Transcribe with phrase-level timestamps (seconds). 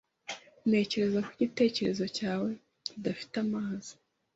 [0.67, 2.49] Ntekereza ko igitekerezo cyawe
[2.85, 3.91] kidafite amazi.